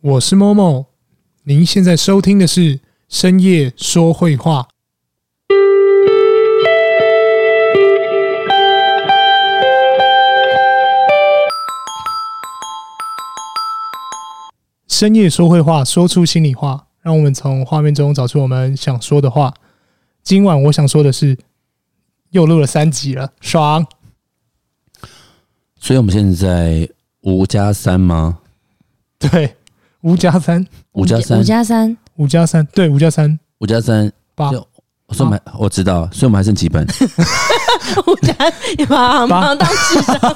[0.00, 0.86] 我是 Momo，
[1.42, 4.68] 您现在收听的是深夜说会话。
[14.86, 19.52] 深夜说会话，说出心里话，让我们从画面中找出我们想说的话。
[20.22, 21.36] 今晚我想说的是，
[22.30, 23.84] 又录了三集了，爽！
[25.80, 26.88] 所以我们现在在
[27.22, 28.38] 五加三吗？
[29.18, 29.56] 对，
[30.08, 34.50] 五加三，五加三，五加三，五加三，对，五加三，五加三，八。
[35.10, 36.86] 所以我们还我知道，所以我们还剩几本？
[38.06, 38.34] 五加
[38.76, 40.18] 你把马上当智商。
[40.20, 40.28] 重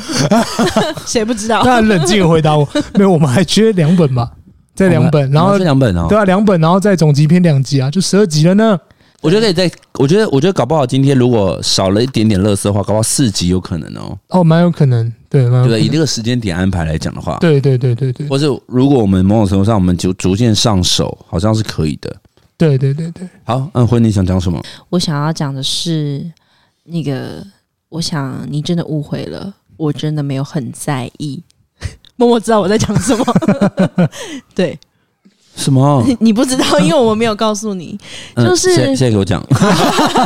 [1.05, 1.63] 谁不知道？
[1.63, 4.29] 他很冷静的回答我，没有，我们还缺两本吧？
[4.73, 8.77] 再两本，然后两本哦，对啊，两本，然后再总集篇两集啊，就十二集了呢。
[9.21, 14.17] 我觉得可以再，我觉得，我觉得搞不好今天如果少了一点点乐色的话，搞不好四集有可能哦。
[14.27, 15.81] 哦，蛮有可能，对，蛮对。
[15.81, 18.27] 以这个时间点安排来讲的话，对对对对对。
[18.29, 22.15] 或者如果我们某种程度上，我们就逐渐上手，好像是可以的。
[22.57, 23.27] 对对对对。
[23.43, 24.63] 好，安辉，你想讲什么？
[24.89, 26.25] 我想要讲的是
[26.85, 27.45] 那个，
[27.89, 31.43] 我想你真的误会了，我真的没有很在意。
[32.15, 33.25] 默默知道我在讲什么。
[34.55, 34.79] 对。
[35.55, 36.05] 什么？
[36.19, 37.97] 你不知道， 因为我没有告诉你。
[38.35, 39.43] 就是、嗯、现在给我讲。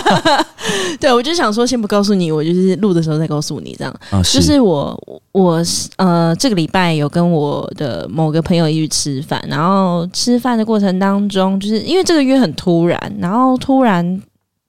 [1.00, 3.94] 对，我就想说，先不告诉你，我就是录的时候再告诉你，这样。
[4.10, 5.64] 啊、是就是我，我
[5.98, 14.22] 呃，这个礼拜有跟我的某个朋友一起吃饭，然后吃饭的过程当中，就是因为这个约很突然，然后突然。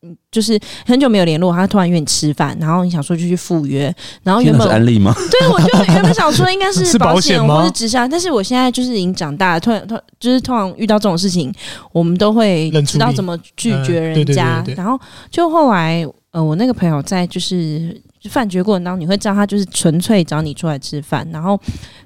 [0.03, 5.15] 嗯，就是很久没有联络，他突然约你吃饭，然后你想说就去赴约，然后原本是安利吗？
[5.31, 7.59] 对，我就原本想说应该 是保险吗？
[7.59, 11.53] 或是直销，但是我现在就是已经长大了，突然突然就是通常遇到这种事情，
[11.93, 14.65] 我们都会知道怎么拒绝人家。
[14.75, 14.99] 然后
[15.31, 21.59] 就后来，呃，我那个朋友在就是饭局过程当中，你会知道他就是纯粹找你出来吃饭，然后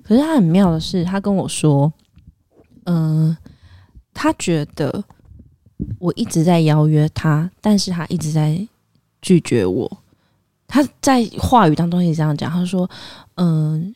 [0.03, 1.93] 可是他很妙的是，他跟我说，
[2.87, 3.37] 嗯、呃，
[4.13, 5.05] 他觉得。
[5.99, 8.67] 我一直在邀约他，但是他一直在
[9.23, 9.99] 拒绝我。
[10.67, 12.89] 他在话语当中也这样讲，他说
[13.37, 13.95] ：“嗯，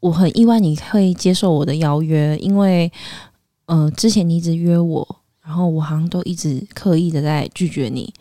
[0.00, 2.90] 我很意外你会接受我的邀约，因为
[3.66, 8.12] 嗯，之前你一直约我，然后我好像都一直刻意的在拒绝你。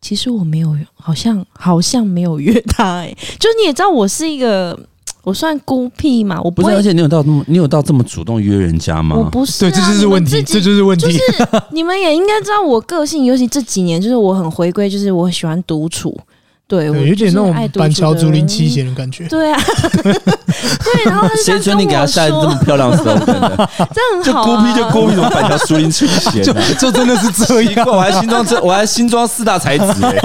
[0.00, 2.98] 其实我没有，好像好像没有约他。
[2.98, 4.78] 哎，就你也知道，我是一个。”
[5.24, 6.40] 我算孤僻嘛？
[6.42, 9.16] 我不，不是，而且你有到那么，你有到这么主动约人家吗？
[9.16, 11.06] 我不是、啊，对，这就是问题，这就是问题。
[11.06, 11.20] 就是
[11.72, 16.16] 你们也应该知道我个性，尤其这几年，就是我很回归，就是我喜欢独处。
[16.74, 19.26] 对，对，有点那种板桥竹林七贤的感觉。
[19.28, 19.60] 对啊，
[20.02, 23.16] 对，然后谁准你给他下这么漂亮的时候？
[23.18, 24.44] 真的， 这很好、啊。
[24.46, 26.42] 就孤僻就孤僻，什么板桥竹林七贤？
[26.42, 27.86] 就就真的是这样。
[27.86, 30.18] 我还新装这，我还新装四大才子哎。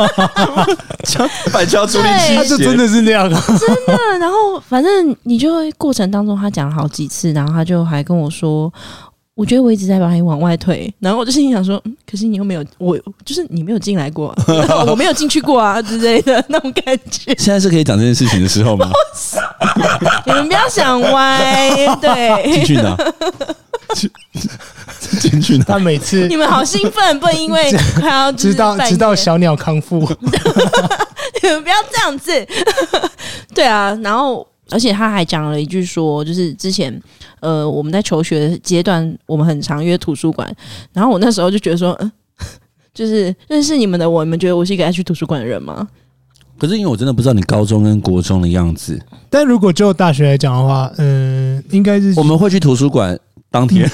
[1.51, 3.29] 板桥竹林七贤，就真的是那样。
[3.29, 8.71] 真的，然后反正你就会过程当中，他讲了好几次，然后他就还跟我说。
[9.39, 14.31] 我觉得我一直在把你往外推，然后我就心里想说，嗯，可是你又没有，我就是你没有进来过，
[14.67, 17.33] 啊， 我没有进去过啊之类的 那种感觉。
[17.37, 18.91] 现在是可以讲这件事情的时候吗？
[20.25, 22.51] 你们不要想歪，对。
[22.51, 22.97] 进去哪？
[25.21, 25.63] 进去哪？
[25.63, 29.99] 他每次你们好兴奋，不能因为快要直到直到小鸟康复，
[31.41, 32.45] 你们不要这样子。
[33.55, 34.45] 对啊，然后。
[34.71, 37.01] 而且他还讲了一句说，就是之前，
[37.39, 40.53] 呃，我们在求学阶段，我们很常约图书馆。
[40.93, 42.11] 然后我那时候就觉得说，嗯，
[42.93, 45.87] 就是认识你们的我，你们觉得我是一个爱去图书馆的人吗？
[46.57, 49.01] 可是因为我真的不知道你高中跟国中的样子。
[49.29, 53.17] 但如果就大学来讲的话，嗯，应该是我们会去图书馆
[53.49, 53.89] 当天，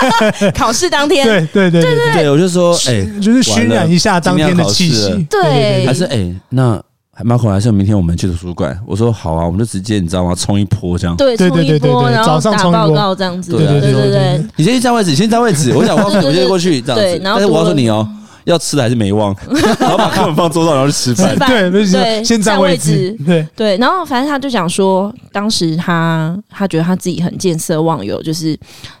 [0.54, 6.82] 考试当天， 对对对对对，我就说，哎、欸，就是渲染一下当天的气息，对，还是哎、欸、那。
[7.24, 10.34] 马可还是明天我们去图书馆，我说好啊，我们就直接你知道吗？
[10.34, 14.46] 冲一波这样，对，冲一波，然后打报告这样子，对对对对对。
[14.56, 15.72] 你先去占位置，先占位置。
[15.74, 17.20] 我想我先 过去这样子。
[17.24, 18.08] 但是我告诉你哦，
[18.44, 19.34] 要吃的还是没忘，
[19.80, 21.36] 然后把课本放桌上，然后去吃饭。
[21.38, 23.16] 对对，先占位置。
[23.26, 28.56] 对对，然后反正他就讲说，当时他他觉得他自己很见色忘友，就是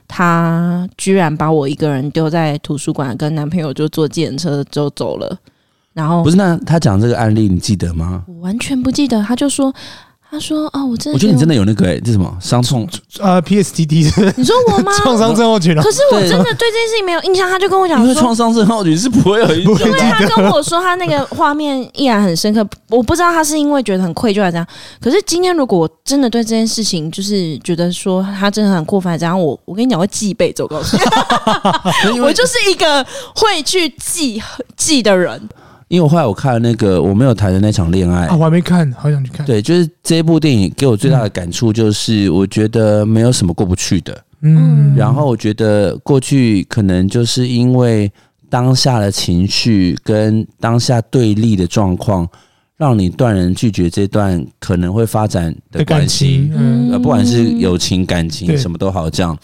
[0.08, 5.38] 他居然把我一个人丢在图书馆，跟男朋友就坐计程车就走了。
[5.98, 8.22] 然后不是，那他讲这个案例你记得吗？
[8.28, 9.20] 我完全不记得。
[9.20, 9.74] 他就说，
[10.30, 12.88] 他说哦，我真的，我觉得你真的有那个哎、欸，这什么伤痛
[13.20, 14.32] 啊 PSTD？
[14.36, 14.92] 你说我吗？
[15.02, 15.74] 创伤症候群。
[15.74, 17.50] 可是我真的对这件事情没有印象。
[17.50, 19.88] 他就跟我讲说，因为创伤症候群是不会有印象。
[19.88, 22.64] 因为他跟我说他那个画面依然很深刻。
[22.90, 24.66] 我不知道他是因为觉得很愧疚还是怎样。
[25.00, 30.62] 可是今天如果我真的对这件事情就是觉得说他真的很过分，然后我我跟你讲，我会记一辈子。
[30.62, 30.96] 我告诉
[32.12, 33.04] 你， 我就是一个
[33.34, 34.40] 会去记
[34.76, 35.48] 记的人。
[35.88, 39.44] 因为我后来我看了那个我没有谈的那场恋爱啊，我还没看，好想去看。
[39.44, 44.24] 对，就是这部电影给我最大的感触就是，我觉得没有什么过不去的。
[44.42, 48.10] 嗯，然后我觉得过去可能就是因为
[48.48, 52.28] 当下的情绪跟当下对立的状况，
[52.76, 56.50] 让你断然拒绝这段可能会发展的关系。
[56.54, 59.36] 嗯，不管是友情、感情，什么都好，这样。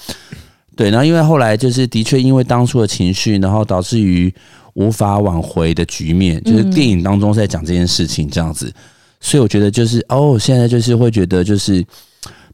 [0.76, 4.32] 对，然后因为后来就是的确因为当初的情绪，然后导致于
[4.74, 8.72] 无法挽回的局面，就是电影当中在讲这件事情这样子。
[9.20, 11.84] 所以我觉得就是哦，现在就是会觉得就是。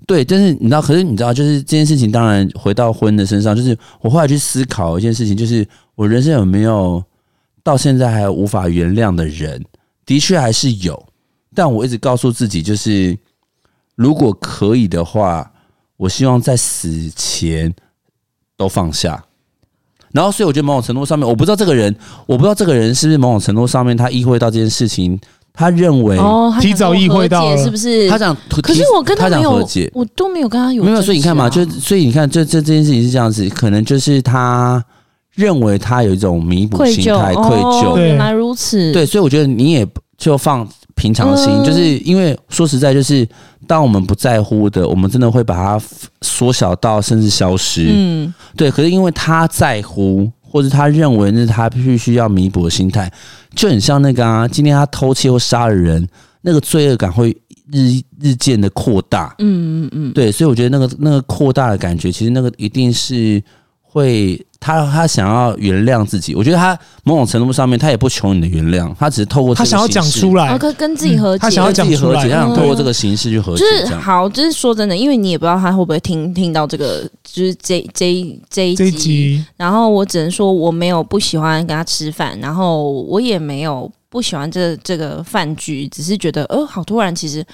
[0.06, 5.64] 对，但是你知道，可是你知道，就是这件事情，当然回到婚的身上，就是我后来去思考一件事情，就是
[5.94, 7.04] 我人生有没有
[7.62, 9.62] 到现在还无法原谅的人，
[10.06, 11.00] 的确还是有，
[11.54, 13.16] 但我一直告诉自己，就是
[13.94, 15.48] 如果可以的话，
[15.96, 17.72] 我希望在死前
[18.56, 19.22] 都放下。
[20.12, 21.94] 然后，所以我觉得某种程度上面，我不知道这个人，
[22.26, 25.18] 我不知道这个人是不是某种程度上面他意会到这件事情。
[25.52, 26.16] 他认为
[26.60, 28.08] 提早意会到是不是？
[28.08, 31.02] 他想，可是我跟他没有和解，我都没有跟他有没有。
[31.02, 34.82] 所以你看嘛，就所以你看，这这这件事情是这样子，可能就是他
[35.34, 37.98] 认为他有一种弥补心态，愧疚。
[37.98, 39.86] 原来如此，对，所以我觉得你也
[40.16, 43.28] 就放平常心，就是因为说实在，就是
[43.70, 45.84] 当我们不在乎的，我们真的会把它
[46.22, 47.86] 缩小到甚至消失。
[47.88, 48.68] 嗯，对。
[48.70, 50.28] 可是因为他在乎。
[50.52, 53.08] 或者他认为那是他必须要弥补的心态，
[53.54, 56.04] 就很像那个啊，今天他偷窃或杀了人，
[56.40, 57.30] 那个罪恶感会
[57.70, 59.32] 日日渐的扩大。
[59.38, 63.40] 嗯嗯嗯，对，所以我觉得那个那个扩大的感觉，其实那个一定是
[63.92, 66.34] 会他他想要原谅自己。
[66.34, 73.64] 我觉得他某种程度上面，他也不求你的原谅，他只是透过他想要讲出来，跟跟自己和解，他想要讲出来，他想透过这个形式去和解。
[73.64, 77.08] 就是好，就是说真的，因为你也不知道他会不会听听到这个。
[77.32, 87.44] 就是这这这一集，然后我只能说我没有不喜欢跟他吃饭，然后我也没有不喜欢这这个饭局，只是觉得呃好突然，其实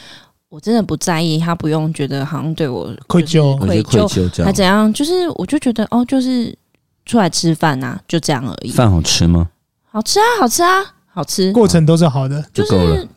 [0.48, 6.56] 我真的不在意，他不用觉得好像对我愧疚愧疚还怎样，就是我就觉得哦，就是
[7.04, 8.70] 出来吃饭呐，就这样而已。
[8.70, 9.48] 饭好吃吗？
[9.90, 10.84] 好吃啊，好吃啊。
[11.16, 13.08] 好吃，过程都是好的，就是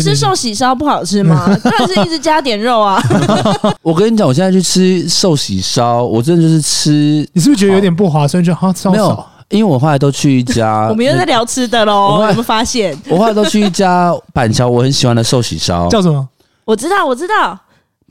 [0.00, 1.52] 吃寿喜烧不好吃吗？
[1.64, 3.02] 当然是一直加点肉啊！
[3.82, 8.40] 我跟你讲，我现在去吃寿喜烧，我真的就是吃，你是不是觉得有点不划算？
[8.44, 12.18] 就好吃没有，因为我后来都去一家， 我们又在聊吃的喽。
[12.20, 16.28] 我们发现，我后来都去一家板桥我很喜欢的寿喜烧，叫什么？
[16.64, 17.58] 我知道，我知道。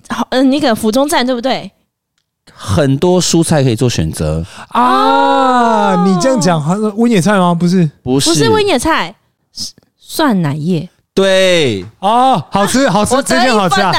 [0.09, 1.71] 好，嗯，你可能府中站对不对？
[2.53, 6.03] 很多蔬菜可以做选择啊！
[6.06, 7.53] 你这样讲，还是温野菜吗？
[7.53, 9.15] 不是，不是，不是温野菜。
[9.98, 13.94] 蒜奶叶，对哦，好吃， 好吃，真的好吃啊！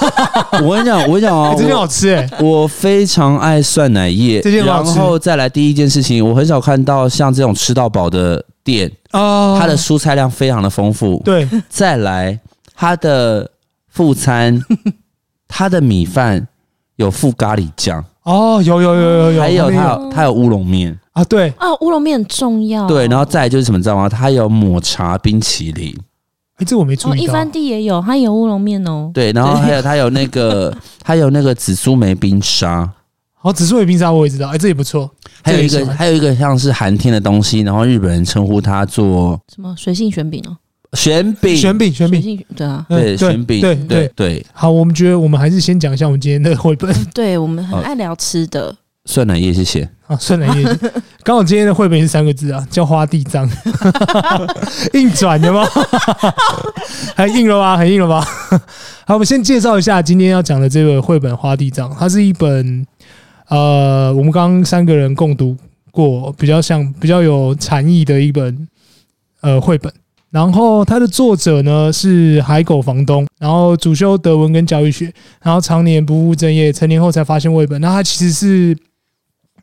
[0.64, 2.30] 我跟你讲，我跟你讲哦，真的好吃哎！
[2.40, 11.20] 我非常爱蒜奶叶，然后再来第一件事情，我很少看到像这种吃到饱的店哦，它的蔬菜量非常的丰富。
[11.24, 12.38] 对，再来
[12.74, 13.50] 它的
[13.90, 14.60] 副餐，
[15.46, 16.48] 它的米饭
[16.96, 20.96] 有附咖喱酱哦，有有有有有，还有它有它有乌龙面。
[21.12, 22.86] 啊，对啊，乌龙面很重要。
[22.86, 24.08] 对，然后再来就是什么，知道吗？
[24.08, 25.94] 它有抹茶冰淇淋。
[26.56, 27.24] 哎，这我没注意到。
[27.24, 29.10] 一番地也有，它有乌龙面哦。
[29.12, 30.72] 对，然后还有它有那个，
[31.02, 32.88] 它有那个紫苏梅冰沙。
[33.34, 34.48] 好，紫苏梅冰沙我也知道。
[34.50, 35.10] 哎，这也不错。
[35.42, 39.74] 还有一个，还有一个像是寒天的东西，然后日本人称呼它做什么？
[39.76, 40.56] 水性玄饼哦。
[40.94, 42.44] 玄饼，选饼，选饼。
[42.56, 44.46] 对啊，对，选饼，对对对。
[44.52, 46.92] 好，我们觉得我们还是先讲一下我们今天的绘本。
[47.14, 48.74] 对，我们很爱聊吃的。
[49.06, 49.88] 酸奶液，谢谢。
[50.06, 50.64] 啊，酸奶液，
[51.22, 53.48] 刚好今天的绘本是三个字啊，叫花地藏，
[54.92, 55.64] 硬转的吗？
[57.16, 57.76] 很硬了吧？
[57.78, 58.20] 很硬了吧？
[59.06, 62.86] 好，我们先介绍一下今天要讲的这个绘本《花地藏》，它是一本
[63.48, 65.56] 呃，我们刚刚三个人共读
[65.92, 68.68] 过，比较像比较有禅意的一本
[69.40, 69.92] 呃绘本。
[70.30, 77.80] 然后它的作者呢是海狗房东，然后主修德文跟教育学，然后常年不务正业，成年后才发现绘本。
[77.80, 78.76] 那他其实是。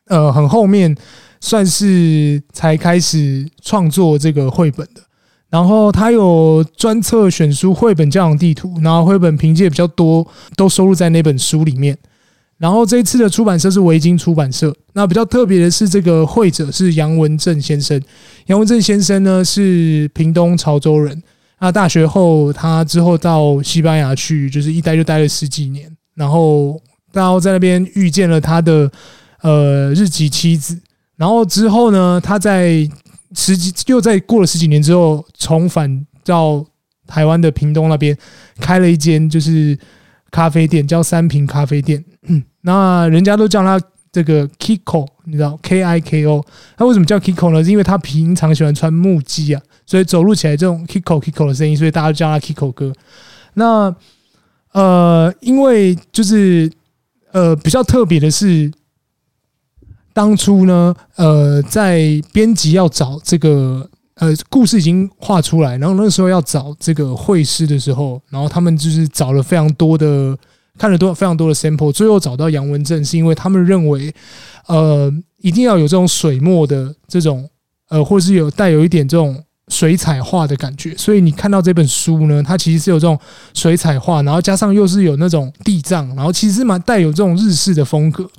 [0.09, 0.95] 呃，很后面
[1.41, 5.01] 算是才开始创作这个绘本的，
[5.49, 11.97] 然后他有专册选书绘本教养地图，然后绘本凭借比较多，都收录在那本书里面。
[12.57, 14.75] 然后这一次的出版社是维京出版社。
[14.93, 18.01] 那比较特别的是，这个会者是杨文正先生。
[18.47, 21.21] 杨文正先生呢是屏东潮州人。
[21.59, 25.89] 那大学后，他之后到西班牙去，就是一待就待了十几年。
[26.15, 26.81] 然后，
[27.13, 28.91] 然后在那边遇见了他的。
[29.43, 30.75] 呃，日籍妻子，
[31.15, 32.89] 然后之后呢，他在
[33.35, 36.65] 十几又在过了十几年之后，重返到
[37.05, 38.17] 台湾的屏东那边，
[38.59, 39.77] 开了一间就是
[40.31, 42.03] 咖啡店，叫三平咖啡店。
[42.67, 43.81] 那人家都叫他
[44.11, 46.45] 这个 Kiko，你知道 K I K O。
[46.75, 47.63] 他为什么叫 Kiko 呢？
[47.63, 52.91] 是因为他平常喜欢穿木屐啊，所以走路起来这种 Kiko Kiko 的声音，所以大家都叫他 Kiko 哥。
[53.53, 53.95] 那
[54.73, 56.69] 呃，因为就是
[57.31, 58.69] 呃比较特别的是，
[60.11, 63.89] 当初呢，呃，在编辑要找这个。
[64.19, 70.35] 呃，故事已经画出来，然后那时候要找这个绘师的时候，然后他们就是找了非常多的，
[70.77, 74.13] 看了多非常多的 sample，最后找到杨文正，是因为他们认为，
[74.67, 77.49] 呃，一定要有这种水墨的这种，
[77.89, 83.19] 呃，或是有带有一点这种水彩画的感觉，所以你看到这本书呢，它其实是有这种
[83.53, 88.29] 水彩画，然后加上又是有那种地藏，然后其实蛮带有这种日式的风格。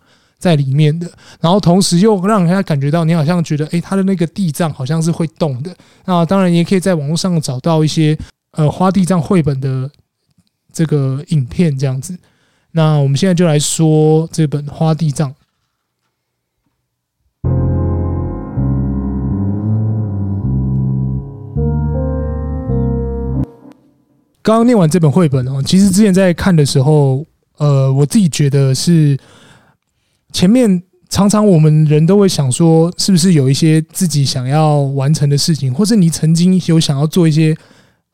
[0.40, 5.76] 在里面的，然后同时又让人家感觉到你好像觉得，诶，他的那个地藏好像是会动的。
[6.04, 8.16] 那当然，你也可以在网络上找到一些
[8.52, 9.90] 呃花地藏绘本的
[10.73, 12.19] 这个影片这样子。
[12.73, 15.35] 那我们现在就来说这本花地藏。
[24.43, 27.25] 刚刚念完这本绘本哦，其实之前在看的时候，
[27.59, 29.19] 呃，我自己觉得是。
[30.31, 37.57] 前面常常我们人都会想说，是不是有一些自己想要完成的事情，或是你曾经有想要做一些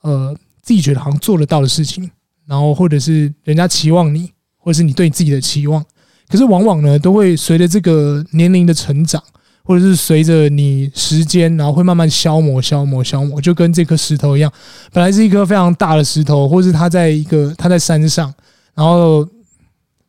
[0.02, 0.32] 呃
[0.62, 2.08] 自己觉得好像做得到的事情，
[2.46, 5.84] 然后或者是人家期望你，或者是你对你自己的期望，
[6.28, 9.22] 可是往往呢都会随着这个年龄的成长，
[9.62, 14.52] 或者是随着你时间，然后会慢慢消磨、消磨、消磨，就跟这颗石头一样，
[14.92, 18.32] 本来是一颗非常大的石头，或是它在一个它在山上，
[18.74, 19.26] 然后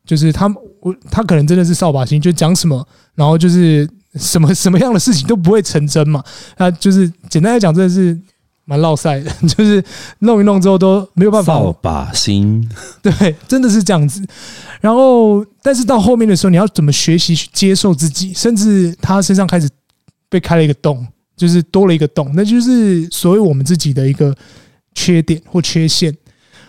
[0.05, 0.53] 就是他。
[0.81, 3.89] 我他可能真的是扫把星，就讲什么，然后就是
[4.19, 6.23] 什么什么样的事情都不会成真嘛。
[6.57, 8.15] 那就是简单来讲，真的是
[8.65, 9.83] 蛮落赛的， 就是
[10.19, 11.53] 弄一弄之后都没有办法。
[11.53, 12.67] 扫把星，
[13.01, 14.21] 对，真的是这样子。
[14.81, 18.33] 然后，但是到后面的时候，你要怎么学习去接受自己？
[18.33, 19.69] 甚至他身上开始
[20.29, 21.05] 被开了一个洞，
[21.37, 24.35] 就是多了一个洞，那就是所谓我们自己的一个
[24.93, 26.15] 缺点或缺陷。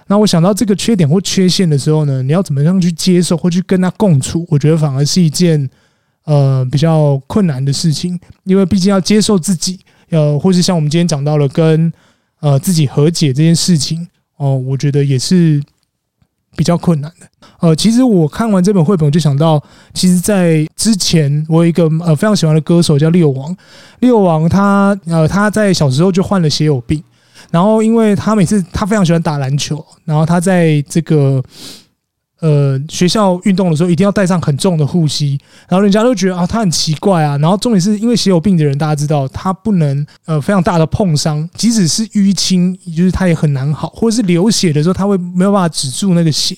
[0.06, 4.46] 那我想到这个缺点或缺陷的时候呢，你要怎么样去接受或去跟他共处？
[4.48, 5.68] 我觉得反而是一件
[6.26, 11.92] 呃比较困难的事情，因为毕竟要接受自己，呃，或是像我们今天讲到了跟
[12.40, 15.62] 呃自己和解这件事情哦，我觉得也是
[16.56, 17.26] 比较困难的。
[17.60, 19.62] 呃，其实我看完这本绘本，我就想到，
[19.94, 23.56] 其实，在之前我有一个呃非常喜欢的歌手叫六王，
[24.00, 27.02] 六王他呃他在小时候就患了血友病。
[27.48, 31.40] 然后，因为他每次他非常喜欢打篮球，然后他在这个
[32.40, 35.38] 呃学校运动的时候，一定要带上很重的护膝，
[35.69, 37.37] 然后人家都觉得啊，他很奇怪啊。
[37.38, 46.57] 然后重点是因为血友病的人，大家知道他不能呃非常大的碰伤，即使是淤青，就是他也很难好，或者是流血的时候，他会没有办法止住那个血，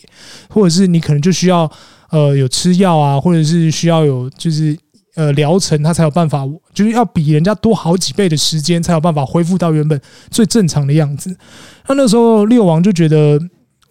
[0.49, 1.71] 或者是你可能就需要
[2.11, 4.77] 呃有吃药啊，或者是需要有就是。
[5.15, 11.37] 呃，疗程他才有办法，就是要比人家多好几倍的时间，才有办法恢复到原本最正常的样子。
[11.89, 13.37] 那那时候六王就觉得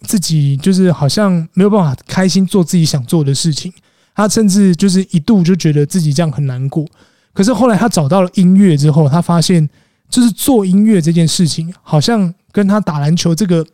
[0.02, 3.72] 自己就是好像没有办法开心做自己想做的事情，
[4.14, 6.84] 他甚至就是一度就觉得自己这样很难过。
[7.32, 9.68] 可是后来他找到了音乐之后，他发现
[10.08, 13.64] 就是做音乐这件事情，好像跟他打篮球这个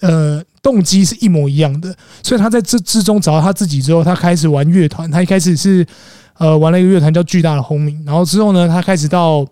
[0.00, 1.94] 呃动机是一模一样的。
[2.22, 5.10] 所以他在这之中找到他自己之后，他开始玩乐团。
[5.10, 5.86] 他一开始是。
[6.38, 9.46] 呃，玩了一个乐团叫巨大的轰鸣，然后之后呢，他开始到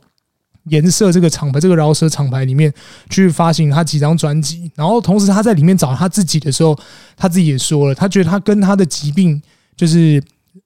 [0.71, 2.73] 颜色这个厂牌，这个饶舌厂牌里面
[3.11, 6.79] 去发行他几张专辑，然后同时他在里面找他自己的时候，
[7.17, 9.41] 他自己也说了，他觉得他跟他的疾病
[9.77, 10.23] 就是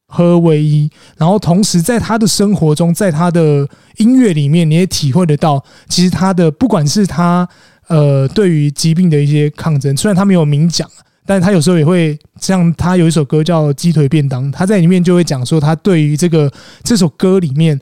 [0.07, 7.49] 合为一，然后同时在他的生活中，在他的音乐里面，你也体会得到，其实他的不管是他
[7.89, 10.89] 呃对于疾病的一些抗争，虽然他没有明讲。
[11.27, 17.81] 但是他有时候也会像他有一首歌叫《鸡腿便当》，他在里面就会讲说，他对于这个这首歌里面，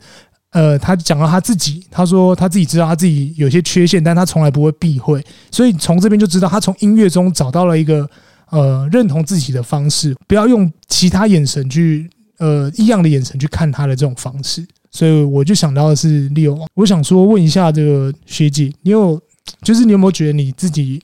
[0.53, 8.09] 呃，他讲到他自己，他说他自己知道他自己有些缺陷，但他从来不会避讳，所以从这边就知道他从音乐中找到了一个
[8.49, 19.21] 呃认同自己的方式，不要用其他眼神去呃异样的眼神去看他的这种方式，所以我就想到的是 Leo，我想说问一下这个学姐，你有
[19.61, 21.01] 就是你有没有觉得你自己？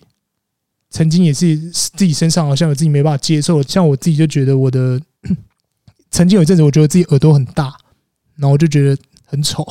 [0.92, 5.00] 曾经也是自己身上好像有自己没办法接受，像我自己就觉得我的
[6.10, 7.66] 曾经有一阵子，我觉得自己耳朵很大，
[8.38, 9.66] 然后我就觉得很丑，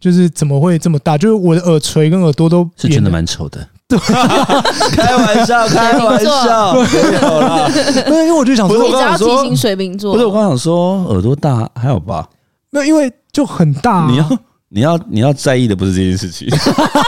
[0.00, 1.16] 就是怎么会这么大？
[1.18, 3.66] 就是我的耳垂跟耳朵都是真的蛮丑的。
[3.88, 3.96] 对，
[4.96, 7.70] 开玩笑， 开玩笑，没有啦。
[8.06, 12.28] 因为我就想说，你只要提醒水瓶座，不是我刚想说耳朵大还好吧？
[12.70, 14.28] 那因为就很大，你要
[14.68, 16.48] 你要你要在意的不是这件事情。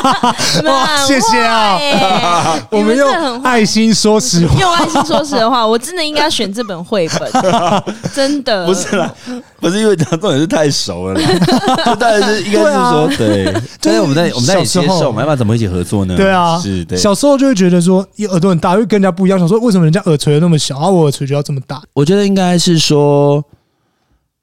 [0.64, 2.56] 哇，谢谢啊！
[2.70, 7.30] 我们用爱心说实话，用爱心说实话，我真的应该选这本绘本，
[8.14, 9.12] 真的不是啦，
[9.58, 11.30] 不是因为他重点是太熟了啦，
[11.84, 13.52] 这当然是应该是说对。
[13.80, 16.16] 但是我们在我们在接受嘛，要不然怎么一起合作呢？
[16.16, 16.96] 对啊，是对。
[16.96, 19.38] 小时候就会觉得说，耳朵很大，会跟人家不一样。
[19.38, 21.82] 想说为什么人家耳垂那么小，而我耳垂就要这么大？
[21.92, 23.44] 我觉得应该是说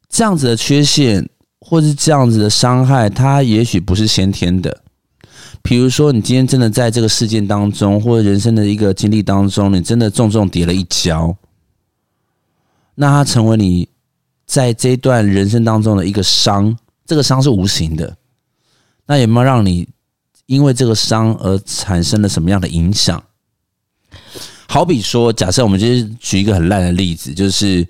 [0.09, 1.25] 这样子的缺陷。
[1.67, 4.83] 或是这样子的伤害，它也许不是先天的。
[5.63, 11.35] 比如说，你今天真的在这个事件当中，或者人生的一个经历当中，你真的重重跌了一跤，
[12.93, 13.89] 那它成为你
[14.45, 16.77] 在这一段人生当中的一个伤。
[17.07, 18.15] 这个伤是无形的，
[19.07, 19.87] 那有没有让你
[20.45, 23.23] 因为这个伤而产生了什么样的影响？
[24.67, 27.87] 好比说，假设我们就是举一个很烂的例子，就是。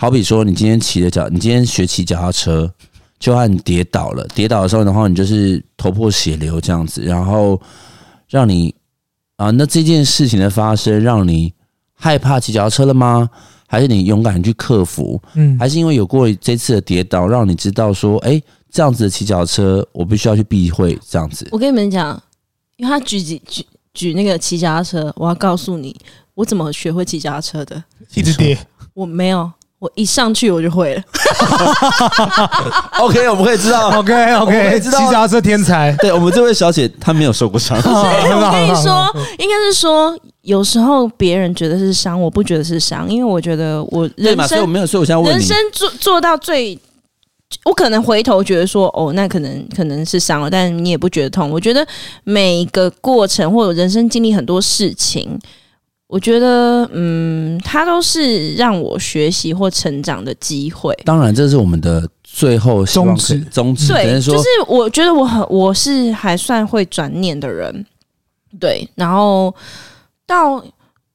[0.00, 2.72] 好比说，你今天骑的脚，你今天学骑脚踏车，
[3.18, 4.24] 就怕你跌倒了。
[4.32, 7.60] 跌倒的时候然后，你就是头破血流这样子，然后
[8.28, 8.72] 让你
[9.34, 11.52] 啊，那这件事情的发生，让你
[11.94, 13.28] 害怕骑脚踏车了吗？
[13.66, 15.20] 还是你勇敢去克服？
[15.34, 18.40] 嗯，还是因为有过这次的跌倒，让你知道说，哎，
[18.70, 21.48] 这样子的骑脚踏车，我必须要去避讳这样子。
[21.50, 22.22] 我跟你们讲，
[22.76, 25.96] 因为他举举举举那个骑脚踏车，我要告诉你，
[26.34, 27.82] 我怎么学会骑脚踏车的？
[28.14, 28.56] 一直跌，
[28.94, 29.50] 我没有。
[29.78, 31.02] 我一上去我就会了。
[32.98, 33.96] OK，我们可以知道。
[34.00, 35.94] OK OK，骑脚踏车天才。
[36.00, 37.78] 对，我们这位小姐她没有受过伤。
[37.86, 39.08] 我跟你说，
[39.38, 46.76] 应该是说，有时候别人觉得是伤，我不觉得是伤，因为我觉得我人生所以我没有，所以我现在问你，人生做做到最，
[47.64, 51.48] 我可能回头觉得说，哦，那可能可能是伤了，但你也不觉得痛。
[51.48, 51.86] 我觉得
[52.24, 55.38] 每一个过程或者人生经历很多事情。
[56.08, 60.92] 我觉得，嗯，它都是让我学习或成长的机会。
[61.04, 63.38] 当然，这是我们的最后宗旨。
[63.50, 67.84] 宗旨对，就是我觉得我很，我是还算会转念的人。
[68.58, 69.54] 对，然后
[70.26, 70.64] 到，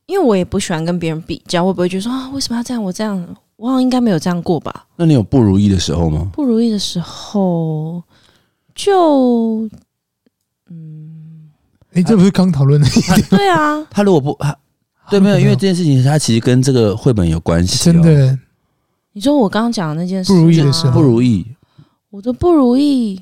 [0.06, 2.84] 因为我也不喜欢跟别人比较，会不会觉得说啊，为什么要这样？
[2.84, 4.86] 我这样，我好像应该没有这样过吧？
[4.96, 6.30] 那你有不如意的时候吗？
[6.32, 8.04] 不如意的时候，
[8.76, 9.68] 就，
[10.70, 11.50] 嗯，
[11.94, 12.88] 哎，这不是刚讨论的？
[13.32, 14.38] 对啊， 他如果不
[15.10, 17.84] 对，没有，因为这件事情它其实跟这个绘本有关系。
[17.84, 18.38] 真的，
[19.12, 21.46] 你说我刚刚讲的那件事不如意的时候，不如意，
[22.10, 23.22] 我的不如意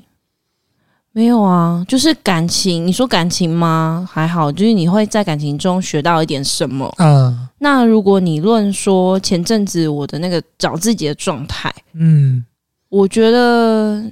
[1.12, 2.86] 没有啊，就是感情。
[2.86, 4.08] 你说感情吗？
[4.10, 6.90] 还好，就是你会在感情中学到一点什么。
[6.98, 12.44] 嗯，那如果你论说前阵子我的那个找自己的状态，嗯，
[12.88, 14.02] 我觉得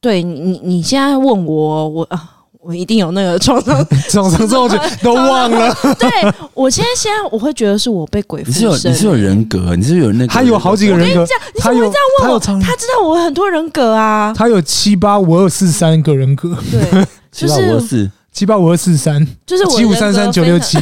[0.00, 2.36] 对你，你现在问我，我啊。
[2.62, 5.74] 我一定有那个创伤， 创伤之后就都忘了。
[5.98, 6.08] 对，
[6.52, 8.70] 我现在现在我会觉得是我被鬼附身。
[8.70, 10.26] 你是有你是有人格，你是有那个。
[10.26, 11.24] 他有好几个人格。
[11.58, 14.34] 他有这样问我，他知道我很多人格啊。
[14.36, 16.54] 他有七八五二四三个人格。
[16.70, 18.10] 对， 七八五二四。
[18.32, 20.78] 七八五二四三，就是七五三三九六七。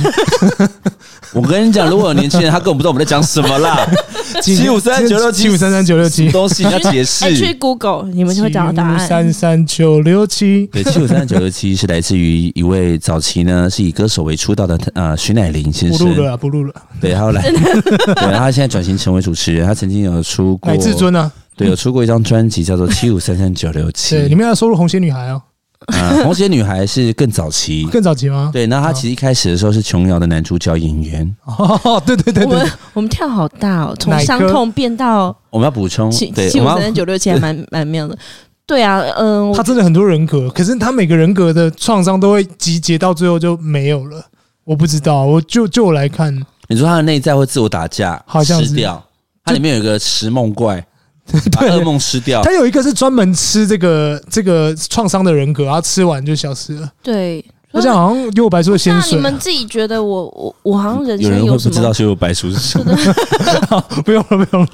[1.35, 3.87] 我跟你讲，如果有年轻人，他根本不知道我们在讲什么啦。
[4.43, 7.37] 七五三九六七，七五三三九六七，东西要解释。
[7.37, 9.09] 去 Google，你们就会找到答案。
[9.09, 15.99] 三三九六七，对，七五三三九六七是来自于一位早期呢是以歌手为出道的呃徐乃麟先生。
[15.99, 16.75] 不录了，不录了。
[17.01, 19.67] 对，他后来，对，他现在转型成为主持人。
[19.67, 21.31] 他曾经有出过，乃至尊呢？
[21.57, 24.15] 对，有出过一张专辑叫做《七五三三九六七》。
[24.19, 25.43] 对，你们要收录红鞋女孩哦。
[25.87, 28.51] 啊， 红鞋女孩是更早期，更早期吗？
[28.53, 31.37] 对，那她其实一开始的时候是琼瑶的男主角演员。
[31.47, 38.19] 哦，对对对对，我们我们跳好大哦，从伤痛变到我们要补充，七七五三三九六七还蛮 蛮妙的。
[38.67, 44.23] 对啊，嗯，他真的很多人格，可是他每个人格的创伤都会集结到最后就没有了。
[44.65, 46.35] 我不知道，我就就我来看，
[46.69, 49.03] 你说他的内在会自我打架，好像吃掉，
[49.43, 50.85] 它里面有一个食梦怪。
[51.53, 52.43] 把噩梦吃掉。
[52.43, 56.91] 他有一个是专门吃这个这个创伤的人格，然后吃完就消失了。
[57.03, 59.13] 对，好像好像幽游白书的先水。
[59.13, 62.95] 那你们自己觉得我我我好像人生有人会不知道幽游白书是什么？
[64.05, 64.69] 不用了，不用了。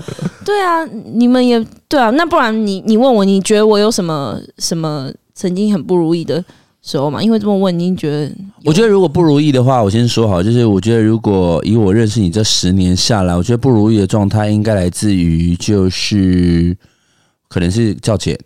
[0.44, 2.10] 对啊，你们也对啊。
[2.10, 6.44] 那不然你你问我，你觉得我有什么什么曾经很不如意的？
[6.84, 8.30] 时候嘛，因为这么问，您觉得？
[8.62, 16.76] 我觉得如果不如意的话，我先说好，就是我觉得如果以我认识你这十年下来，我觉得不如意的状态应该来自于就是
[17.48, 18.38] 可能是较减，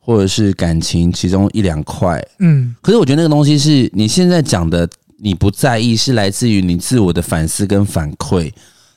[0.00, 2.20] 或者是感情其中一两块。
[2.40, 8.52] 嗯，可是我觉得那个东西是你现在讲的，你不在意是来自于你自我的反思跟反馈，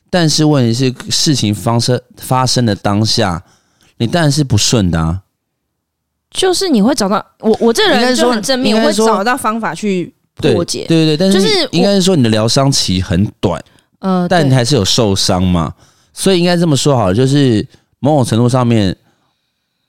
[0.09, 3.43] 但是问题是事情发生发生的当下，
[3.99, 5.21] 你当然是不顺的啊。
[6.35, 10.85] 就是你会找到我，我这个人就很正面，我会找到方法去破解。
[10.87, 13.59] 对对对，但是就是应该是说你的疗伤期很短，
[13.99, 15.73] 呃，但你还是有受伤嘛，
[16.13, 17.65] 所以应该这么说好了，就是
[17.99, 18.95] 某种程度上面，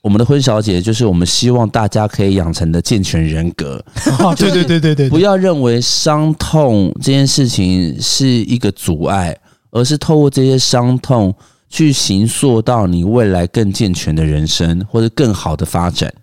[0.01, 3.83] 我们的婚小姐，就是我们希望大家可以养成的健全人格。
[4.19, 9.37] 哦， 对对对对对，不要认为伤痛这件事情是一个阻碍，
[9.71, 11.35] 而是透过这些伤痛
[11.69, 16.13] 去形塑到你未来更健全的人生或者更好的发展。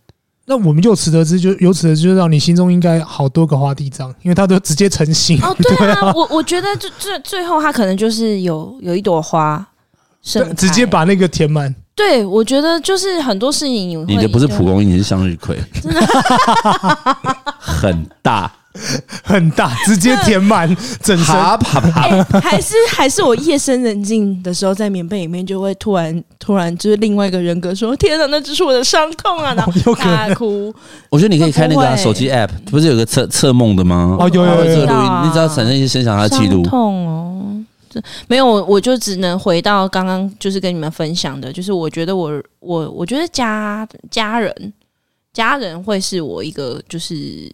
[0.47, 5.41] 那我们就此得知，就由此得知，就让你心中应该好多个花地藏，因为他都直接成型。
[5.43, 9.67] 哦， 对啊，我我觉得最最最后他可能就是有有一朵花，
[10.23, 11.75] 直接把那个填满。
[11.97, 16.01] 对，我觉得就是很多事情你，你的不是蒲公英，你是向日葵，真的
[17.57, 18.53] 很大
[19.23, 20.69] 很大，直接填满
[21.01, 21.27] 整身。
[21.27, 30.75] 啪啪啪，欸，还是还是我夜深人静的时候，在棉被里面就会突然突然就是另外一个人格说：“天哪，那只是我的伤痛啊！”然后大哭。
[31.09, 34.17] 我觉得你可以开那个、啊、手机 app，不是有个测测梦的吗？
[34.19, 36.63] 哦，有有有，有，有，你只要产生一些声响，它记录。
[36.65, 37.65] 痛哦。
[38.27, 44.73] 没有，我就只能回到刚刚就是跟你们分享的，就是我觉得我我我觉得家家人
[45.33, 47.49] 家人会是我一个就是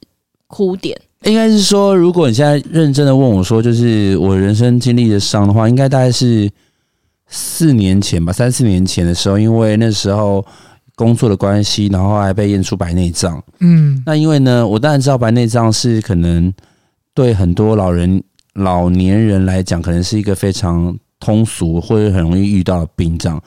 [0.47, 0.99] 哭点。
[1.27, 6.51] 应该是说，如果你现在认真的问我说，就是我人生经历的伤的话，应该大概是
[7.27, 10.45] 四年前吧，三四年前的时候，因为那时候
[10.95, 13.43] 工作的关系，然后还被验出白内障。
[13.61, 16.53] 嗯，那因为呢，我当然知道白内障是可能
[17.15, 18.23] 对很多老人。
[18.55, 23.41] 老年人来讲，可能是一个非常通俗或者很容易遇到的病症，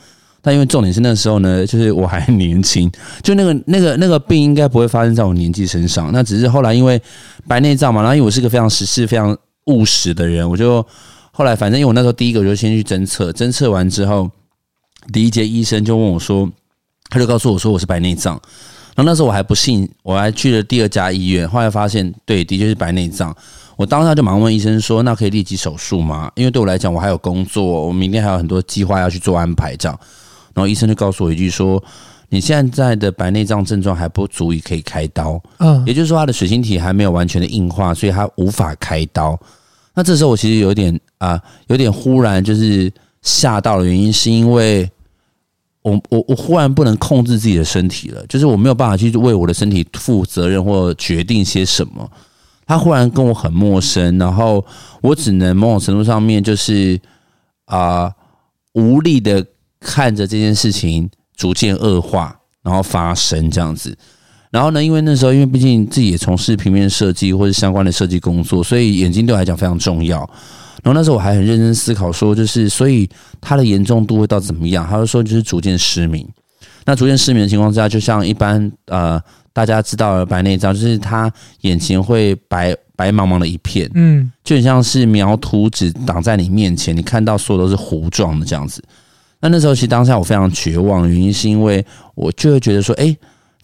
[0.46, 2.92] 但因为重点是那时候呢，就是我还年轻，
[3.24, 6.12] 就那个那个那个病应该不会发生在我年纪身上。
[6.12, 7.02] 那只是后来因为
[7.48, 9.36] 白内障嘛，然后因为我是个非常实事、非常
[9.68, 10.86] 务实的人，我就
[11.32, 14.30] 后来反正因为我那时候第一个我就先去侦测，侦测完之后，
[15.14, 16.50] 第一节医生就问我说，
[17.10, 18.34] 他就告诉我说我是白内障，
[18.96, 23.34] 然后那时候我还不信，我还去了第二家医院，后来发现对，的确是白内障。
[23.76, 26.32] 我当下就马上问医生说：“那可以立即手术吗？
[26.36, 29.76] 因为对我来讲，我还有工作，我明天还有很多计划要去做安排。
[29.76, 30.00] 这样，
[30.54, 31.84] 然后医生就告诉我一句说
[32.30, 39.40] ：‘你现在的白内障症状还不足以可以开刀，嗯，也就是说他的水晶体还没有完全的硬化，所以他无法开刀。’
[39.96, 44.90] 那这时候我其实有点啊，有点忽然就是吓到的原因，是因为
[45.82, 52.10] 我我我忽然不能控制自己的身体了，就是我没有办法去为我的身体负责任或决定些什么。”
[52.66, 54.66] 他忽然跟我很陌生，然后
[55.02, 56.98] 我只能某种程度上面就是
[57.66, 58.16] 啊、呃、
[58.76, 59.46] 无力的
[59.84, 63.96] 看着这件事情逐渐恶化，然后发生这样子。
[64.50, 70.20] 然后呢，因为那时候因为毕竟自己也从事平面设计或者相关的设计工作，所以眼睛对我来讲非常重要。
[70.82, 73.10] 然后那时候我还很认真思考说，就是所以
[73.42, 74.88] 它的严重度会到怎么样？
[74.88, 76.28] 他就说就是逐渐失明。
[76.86, 79.22] 那逐渐失明的情况之下，就像一般呃。
[79.56, 88.84] 大家知道的白内障，就是他眼前会白白茫茫的一片，嗯，就很像是描图纸挡在你面前，你看到所有都是糊状的这样子。
[89.44, 93.16] 那那时候其实当下我非常绝望，原因是因为我就会觉得说，哎。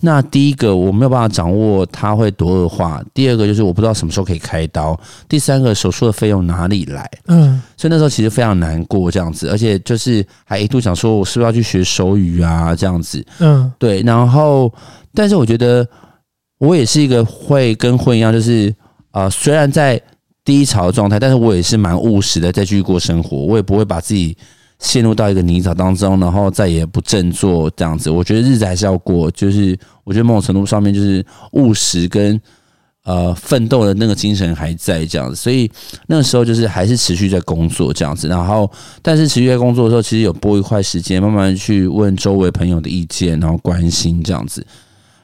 [0.02, 7.06] 那第一个我没有办法掌握它会多恶化，第二个就是我不知道什么时候可以开刀，第三个手术的费用哪里来？
[7.28, 14.74] 嗯，所以那时候其实非常难过这样子，而且就是还一度想说我是不是要去学手语啊这样子，嗯，对，然后
[15.14, 15.86] 但是我觉得
[16.60, 18.74] 我也是一个会跟婚一样，就是
[19.12, 20.02] 啊、呃，虽然在
[20.46, 24.38] 低潮的状态，但是我也是蛮务实的，在继续过生活，我也不会把自己。
[24.80, 28.10] 陷入到一个泥沼当中，然后再也不振作这样子。
[28.10, 32.40] 我觉得日子还是要过，就是我觉得某种程度上面就是务实跟
[33.04, 35.36] 呃奋斗的那个精神还在这样子。
[35.36, 35.70] 所以
[36.08, 38.30] 那个时候就是还是持续在工作这样子。
[38.30, 44.66] 然后，但是持续在工作的时候，其实有拨一块时间，慢慢去问周围朋友的意见，然后关心这样子。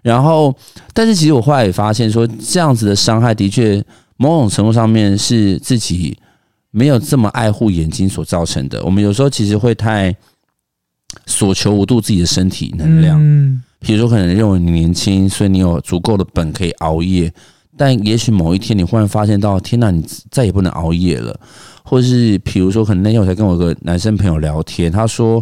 [0.01, 0.53] 然后，
[0.93, 3.81] 但是其实我后来也发现说，这样子的伤害的确
[4.17, 6.17] 某种程度上面是自己。
[6.75, 10.13] 没有这么爱护眼睛所造成的，我们有时候其实会太
[11.25, 13.17] 所求无度自己的身体能量。
[13.17, 17.33] 嗯，比如说可能认为你年轻，所以你有足够的本可以熬夜，
[17.77, 21.39] 但也许某一天你忽然发现到，天哪，你再也不能熬夜了。
[21.81, 25.41] 或是比如说，可能那天我才跟我一个男生朋友聊天，他说：“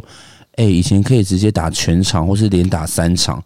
[0.57, 3.43] 哎，以前可以直接打全场，或是连打三场。”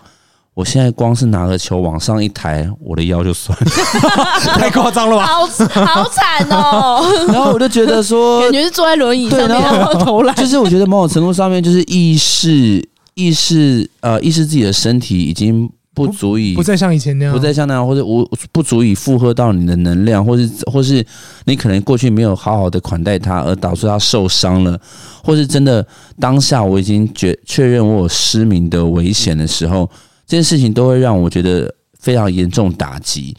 [0.58, 3.56] 我现在光是拿个球往上一抬，我的腰就酸，
[4.58, 5.24] 太夸张了吧？
[5.28, 5.46] 好
[5.86, 7.06] 好惨哦！
[7.30, 10.36] 然后我就觉得说，感觉是坐在轮椅上面，然后投篮。
[10.36, 21.06] 就是我觉得某种程度上面，就是意识、意识呃，意识自己的身体已经不足以，不再像以前那样，不再像那样，或者无不足以负荷到你的能量，或是或是
[21.46, 24.76] 你可能过去没有好好的款待他，而导致他受伤了，
[25.24, 25.86] 或是真的
[26.20, 29.88] 当下我已经觉确认我有失明的危险的时候。
[30.28, 33.36] 这件事情都会让我觉得非常严重打击，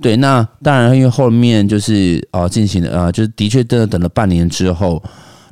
[0.00, 5.02] 对，那当然因为后面就是呃进行了呃就是的确真的等了半年之后，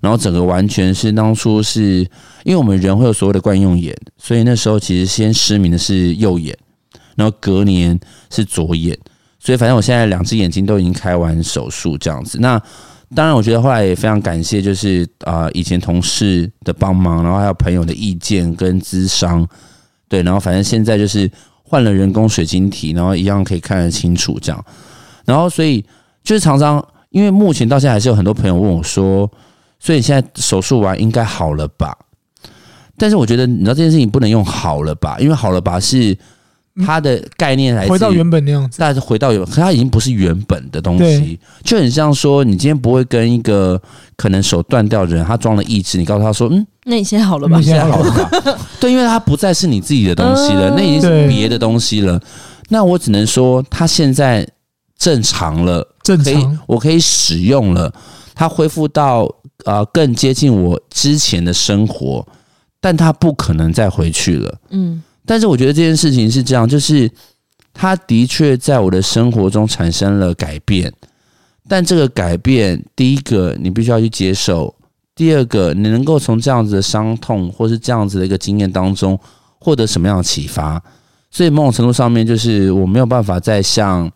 [0.00, 1.98] 然后整个完全是当初是
[2.44, 6.56] 因为我们人会有所谓的惯用眼，所以那时候其实先失明的是右眼，
[7.16, 7.98] 然后隔年
[8.30, 8.98] 是左眼，
[9.38, 12.38] 所以反正我现在两只眼睛都已经开完手术这样子。
[12.40, 12.60] 那
[13.14, 19.46] 当然，我觉得后来也非常感谢，就是啊、以前同事的帮忙，然后还有朋友的意见跟咨商，
[20.08, 21.30] 对，然后反正现在就是
[21.62, 24.64] 换了人工水晶体，然后一样可以看得清楚这样。
[25.24, 25.84] 然后所以
[26.24, 29.30] 就是常常，因为目前到现在还是有很多朋友问我说。
[29.80, 31.96] 所以现在手术完应该好了吧？
[32.96, 36.18] 但是我觉得你知道这件事情不能用好了吧，因为好了吧是
[36.84, 43.80] 它的概念来回到原本那样子，但是回到原，可它已经不是原本的东西，就很像说你今天不会跟一个
[44.16, 47.58] 可能手断掉的人，他装了义肢，你告诉他说，嗯，那你现在好了吧？
[47.58, 48.58] 你现在好了吧？
[48.80, 52.20] 对，因为它不再是你自己的东西了，那已经是别的东西了。
[52.68, 54.46] 那我只能说，它现在
[54.98, 57.92] 正常了，正常，我可以使用了，
[58.34, 59.32] 它恢复到。
[59.64, 62.24] 啊、呃，更接近我之前的生活，
[62.80, 64.58] 但它不可能再回去了。
[64.70, 67.10] 嗯，但是我觉得这件事情是这样，就是
[67.74, 70.90] 它的确在我的生活中产生了改变，
[71.68, 74.72] 但这个改变，第一个你必须要去接受，
[75.18, 79.18] 第二个你能够从这样子的伤痛或是这样子的一个经验当中
[79.58, 80.80] 获得什么样的启发？
[81.28, 84.08] 所以某种程度上面，就是我没有办法再像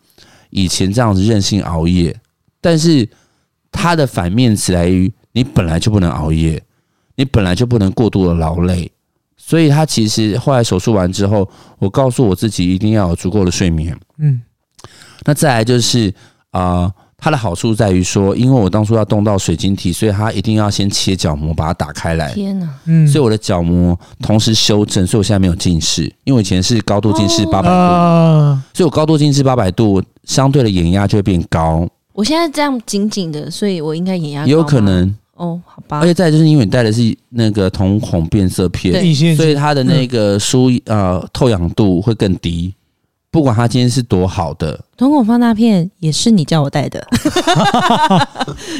[0.51, 2.17] 以前这样子任性熬夜，
[2.61, 3.09] 但是
[3.73, 5.13] 它的反面词来于。
[5.35, 6.63] 你本来就不能熬夜，
[7.15, 8.93] 你本来就不能过度的劳累，
[9.35, 13.99] 所以他其实后来手术完之后，我告诉我自己一定要有足够的睡眠。
[14.19, 14.43] 嗯，
[15.25, 16.13] 那再来就是
[16.51, 22.33] 啊、呃，它的好处在于说，因为我当初要动到水晶体，所以它一定要先切角膜把它打开来。
[22.33, 31.89] 天哪，嗯，所以我的角膜同时修正，所以我现在没有近视，因为我以前是高度近视八百度，哦、所以我高度近视八百度，相对的眼压就会变高。
[32.13, 35.15] 我现在这样紧紧的，所以我应该眼压有可能。
[35.37, 36.01] 哦，好吧。
[36.01, 38.93] 而且再就是因为你戴的是那个瞳孔变色片，
[39.37, 42.75] 所以它的那个疏呃透氧度会更低。
[43.33, 47.03] 不管他今天是多好的瞳孔放大片，也是你叫我带的。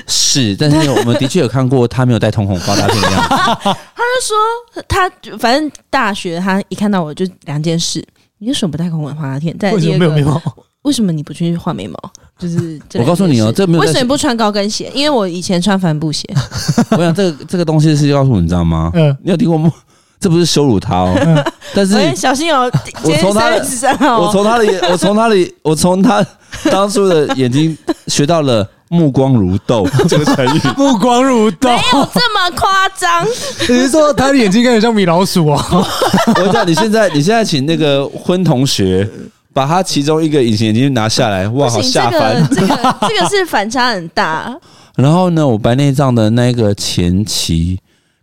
[0.07, 3.29] 是，但是我们的确有看过他没有戴瞳孔放大片的样子。
[3.65, 8.07] 他就说他反正大学他一看到我就两件事：
[8.39, 9.57] 你为什么不戴瞳孔放大片？
[9.59, 10.41] 再第二个，为什么没有眉毛？
[10.83, 11.97] 为什么你不去画眉毛？
[12.39, 13.81] 就是我告诉你哦，这没有。
[13.81, 14.93] 为什么不穿高跟鞋？
[14.95, 16.29] 因为我以前穿帆布鞋。
[16.93, 18.91] 我想这个这个东西是告诉你，你知道吗？
[18.93, 19.73] 嗯，你有听过吗？
[20.23, 22.71] 这不是羞辱他哦，但是小心哦。
[23.03, 23.59] 我从他的，
[24.19, 26.25] 我从他的眼，我从他的，我从他
[26.71, 30.61] 当初的眼睛学到了“目光如豆”这个成语。
[30.77, 33.27] 目光如豆，没有这么夸张。
[33.61, 35.67] 你是说他的眼睛看起来像米老鼠啊？
[36.37, 39.09] 我知道你现在，你现在请那个婚同学。
[39.55, 42.43] 把他其中一个隐形眼镜拿下来，哇，好下凡！
[42.49, 44.51] 这个这个这个是反差很大。
[44.97, 47.79] 然后呢，我白内障的那个前期，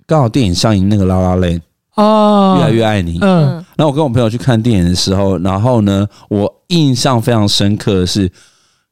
[0.08, 1.60] 刚好电影上映那个《La La Land》
[2.00, 3.18] 哦，越来越爱你。
[3.22, 8.32] 嗯，然后我跟我朋友去看电影的时候，然后呢，我印象非常深刻的是，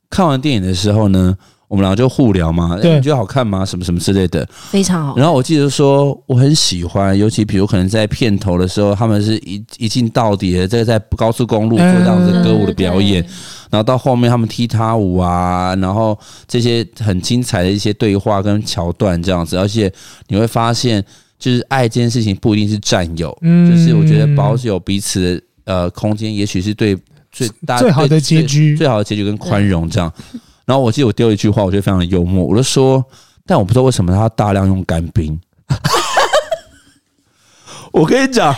[0.10, 1.36] 看完电影的时候呢。
[1.70, 3.66] 我们俩就互聊嘛，对，你觉得好看吗？
[3.66, 5.18] 什么什么之类的，非常好。
[5.18, 13.22] 然后我记得说我很喜欢，尤其比如可能在片头的时候，他们是一一镜到底的，这个在高速公路做这样子歌舞的表演，
[13.70, 16.18] 然后到后面他们踢踏舞啊，然后
[16.48, 19.92] 这些很精彩的一些对话跟桥段这样子，而且
[20.30, 21.04] 你会发现，
[21.40, 26.98] 就是爱这件事情不一定是占有，嗯，就是我觉得保有彼此的呃空间，也许是对
[27.32, 30.12] 最大最好的结局，最好的结局跟宽容这样。
[30.66, 33.06] 然后我记得我丢一句话，我觉得非常的幽默，我就说，
[33.46, 35.40] 但我不知道为什么他大量用干冰。
[37.94, 38.54] 我跟你讲，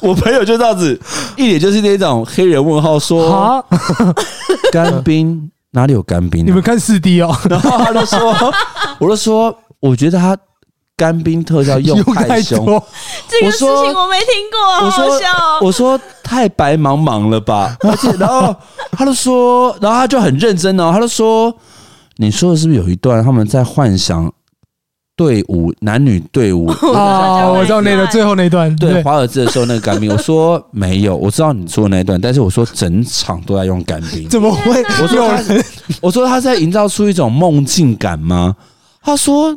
[0.00, 1.00] 我朋友就这样子，
[1.36, 3.64] 一脸就是那种黑人问号，说
[4.72, 6.44] 干冰哪里有干冰啊？
[6.44, 7.34] 你们看四 D 哦。
[7.48, 8.52] 然后他就说，
[8.98, 10.36] 我就说，我觉得他。
[10.96, 12.64] 干冰特效 用太凶，
[13.28, 15.58] 这个事情我没听过，好笑哦。
[15.60, 18.54] 我说太白茫茫了吧， 而且然后
[18.92, 21.54] 他就说，然后他就很认真哦，他就说，
[22.16, 24.32] 你说的是不是有一段他们在幻想
[25.14, 27.46] 队伍男女队伍啊？
[27.52, 34.82] 我知道那个最后那段，对华尔兹的时候那个干冰，我说没有，我知道你说的那一段，但是我说整场都在用干冰，怎么会？
[35.02, 35.30] 我说
[36.00, 38.56] 我说他在营造出一种梦境感吗？
[39.02, 39.54] 他说。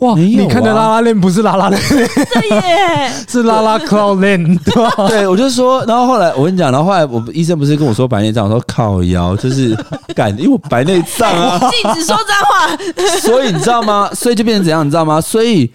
[0.00, 0.12] 哇！
[0.12, 4.92] 啊、你看的拉拉链不是拉拉链， 是耶， 是拉拉 cloud lane，对吧？
[5.08, 9.74] 对，我就说，然后后来我跟你讲，然后后来我医生不是跟我说白内障，我说靠腰，就是
[10.14, 13.18] 感，因为我白内障啊，禁止说脏话。
[13.20, 14.10] 所以你知道吗？
[14.12, 14.84] 所以就变成怎样？
[14.86, 15.18] 你知道吗？
[15.18, 15.70] 所以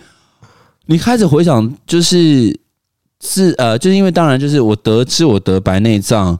[0.85, 2.55] 你开始回想，就是
[3.23, 6.37] 是呃，就是因为当然就是我得知我得白内障，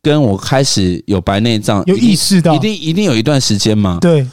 [0.00, 3.98] 跟我开始有白内障，有意识到，一定一定有一段时间嘛？
[4.00, 4.24] 对。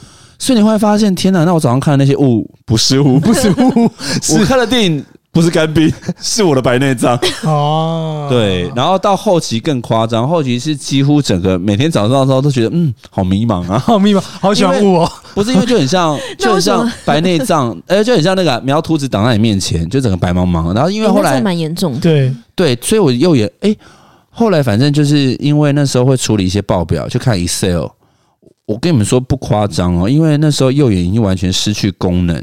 [0.42, 1.44] 所以你会发现，天哪！
[1.44, 3.88] 那我早上看的那些雾不是雾，不是雾，
[4.40, 5.88] 我看的电影不是干冰，
[6.20, 7.16] 是我的白内障。
[7.46, 8.68] 哦，对。
[8.74, 15.12] 然后到后期更夸张，后期是几乎整个每天早上的时候都觉得，嗯，好迷茫啊， 好迷茫，好喜欢雾哦。
[15.32, 20.74] 不是因为就很像，就很像白内障，哎，就很像那个苗图纸挡在你面前，就整个白茫茫。
[20.74, 23.72] 然后因为后来蛮严重，对对，所以我右眼，哎，
[24.28, 27.86] 后来反正就是因为那时候会处理一些报表，就看 Excel。
[28.66, 32.36] 我跟你们说不夸张哦，因为那时候右眼已经完全失去功能，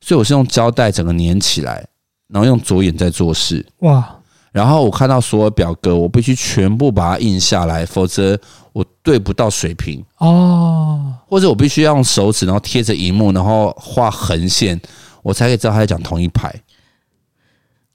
[0.00, 1.86] 所以我是用胶带整个粘起来，
[2.28, 3.64] 然后用左眼在做事。
[3.78, 4.16] 哇！
[4.50, 8.38] 然后我看到所有表格，我必须全部把它印下来，否则
[8.72, 11.14] 我对不到水平哦。
[11.26, 14.80] 或者我必须要用手指，然后贴着荧幕，然后画横线，
[15.22, 16.52] 我才可以知道他在讲同一排。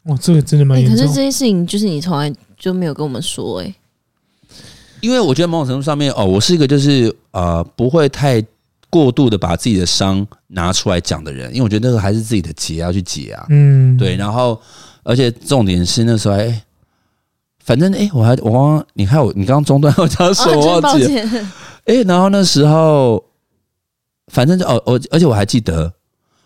[0.04, 0.96] 哇，这个真的蛮严重。
[0.96, 3.76] 可是这件事情就是你从来就没有跟我们说哎。
[5.04, 8.42] 因为我觉得某种程度上面哦，我是一个就是呃不会太
[8.89, 14.58] 过度的把自己的伤拿出来讲的人，因为我觉得那个还是自己的结要去解啊，嗯，对，然后
[15.04, 16.63] 而且重点是那时候哎，
[17.66, 21.50] 反正哎，我还我刚刚你看我你刚刚中断我讲什么我忘记了，
[21.84, 23.22] 哎，然后那时候
[24.28, 25.92] 反正就哦我而且我还记得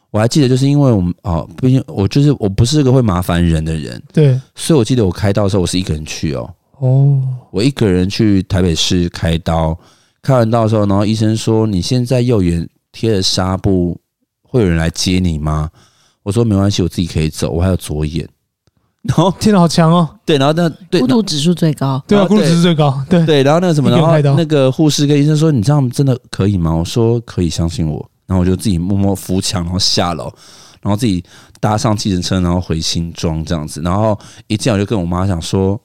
[0.09, 6.51] 我还记得就是因为我们哦，毕竟我就是我不是个会麻烦人的人，对，所以我记得我开刀的时候我是一个人去哦。
[6.79, 9.77] 哦，我一个人去台北市开刀，
[10.21, 13.99] 开完刀的时候，然后医生说：“你现在右眼贴了纱布，
[14.43, 15.69] 会有人来接你吗？”
[16.21, 18.27] 我说：“没关系，我自己可以走，我还有左眼。”
[19.03, 20.07] 然后 天哪，好强哦！
[20.23, 23.41] 对，然后那对孤独指数最高，对啊，孤独指数最高，对对。
[23.41, 30.25] 然后那个什么，然后那个护士跟医生说：“你这样真的可以吗？”我说：“可以，相信我。”然后我就自己默默扶墙，然后下楼，
[30.81, 31.23] 然后自己
[31.59, 33.81] 搭上计程车，然后回新庄这样子。
[33.81, 35.81] 然后一进来我就跟我妈讲说。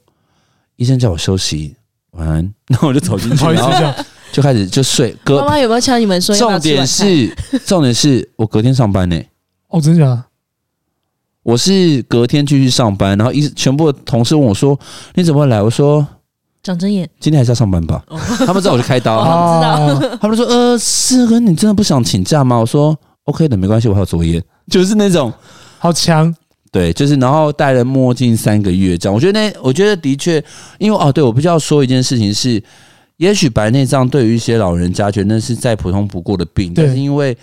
[0.82, 1.76] 医生叫我休息，
[2.12, 2.54] 晚安。
[2.66, 5.14] 然后我就走进去， 然后就开始就睡。
[5.22, 6.34] 哥，妈妈有没有敲你们说？
[6.34, 7.32] 重点是，
[7.64, 9.16] 重点是我隔天上班呢。
[9.68, 10.24] 哦，真的假的？
[11.44, 14.78] 我是隔天继续上班，然后一全部的同事问我说
[15.14, 16.06] ：“你怎么会来？”我说
[16.62, 18.02] ：“长针眼，今天还是要上班吧？”
[18.46, 20.16] 他们知道我就开刀，知道。
[20.20, 25.32] 他们说：“呃，是哥，你真的不想请假吗？”我说：“OK 的，没关系，我还有作业。”就是那种
[25.78, 26.34] 好强。
[26.72, 30.42] 对，就是然后戴了墨镜三个月这样，我觉得那我觉得的确，
[30.78, 32.60] 因为哦，对我必须要说一件事情是，
[33.18, 37.36] 也许白内障对于一些老人家觉得那是再普通不过的病，但是因为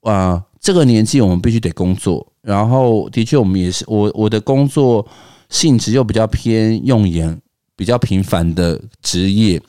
[0.00, 5.06] 啊、呃、这个年纪我们必须得工作，然后的确我们也是我我的工作
[5.48, 7.40] 性质又比较偏用眼
[7.76, 9.62] 比较频繁的职业，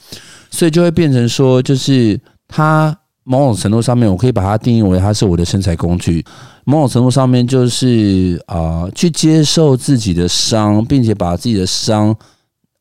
[0.50, 2.98] 所以就会变成说，就是他
[3.30, 6.26] 某种程度上面，我可以把它定义为它是我的身材工具。
[6.64, 12.16] 某种程度上面，就是啊、去接受自己的伤，并且把自己的伤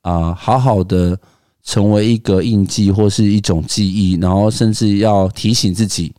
[0.03, 1.19] 啊、好好的
[1.65, 6.15] 成为一个印记或是一种记忆，然后甚至要提醒自己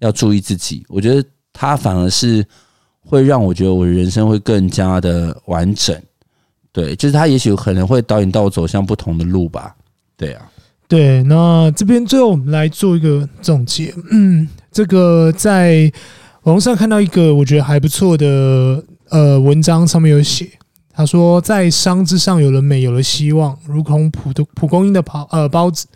[0.00, 0.84] 要注意自己。
[0.88, 2.44] 我觉得它反而是
[3.00, 5.96] 会让我觉得我的人生会更加的完整。
[6.72, 9.74] 对，就是它也许可能会导引到我走向不同的路吧。
[10.16, 10.50] 对啊，
[10.88, 11.22] 对。
[11.22, 13.94] 那这边最后我们来做一个总结。
[14.10, 15.92] 嗯，这个在。
[16.44, 20.48] 网上看到一个我觉得还不错的呃文章，上面有写，
[20.94, 25.86] 他说在伤之上有了美，有了希望，如同蒲的蒲公英的包呃包子，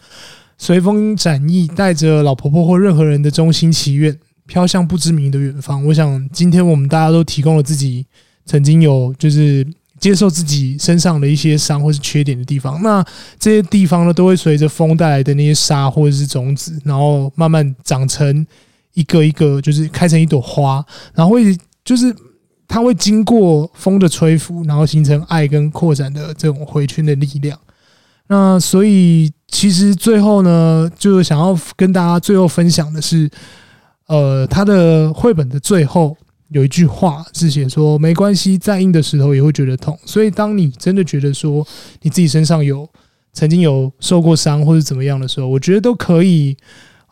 [0.59, 4.15] 随风展翼，带着老婆婆或任何人的衷心祈愿，
[4.47, 5.83] 飘向不知名的远方。
[5.87, 8.05] 我想今天我们大家都提供了自己
[8.45, 9.67] 曾经有就是
[10.03, 13.03] 接受自己身上的一些伤或是缺点的地方，那
[13.39, 18.47] 这些地方呢都会随着风带来的那些沙或者是种子，然后慢慢长成。
[18.95, 20.85] 一个一个就是开成一朵花，
[21.15, 22.15] 然后会就是
[22.69, 27.59] 它会经过风的吹拂，然后形成爱跟扩展的这种回圈的力量。
[28.29, 33.31] 那所以其实最后呢，就是想要跟大家最后分享的是，
[34.09, 36.15] 呃，他的绘本的最后
[36.53, 41.67] 有一句话是写说：“没关系，再硬的石头也会觉得痛。”所以当你真的觉得说
[42.03, 42.89] 你自己身上有
[43.33, 46.57] 曾经有受过伤或者怎么样的时候，我觉得都可以。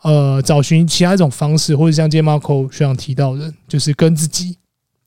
[0.03, 4.57] 呃，找寻其他一种方式，或者像今天 Marco 学长提到的，就是跟自己，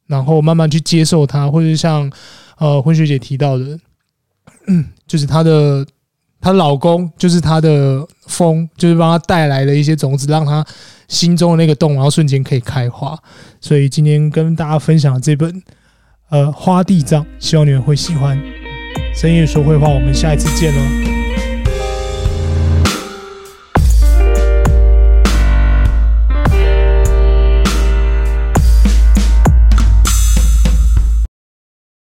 [0.06, 2.08] 然后慢慢去接受它，或者像
[2.58, 3.76] 呃混学姐提到的，
[4.68, 5.84] 嗯，就是她的
[6.40, 10.64] 她老公，就是她的风，就是帮她带来了一些种子，让她
[11.08, 13.18] 心中的那个洞，然后瞬间可以开花。
[13.60, 15.62] 所以今天跟大家分享这本
[16.30, 18.38] 呃花地藏，希望你们会喜欢。
[19.14, 21.13] 深夜说绘话，我们下一次见喽。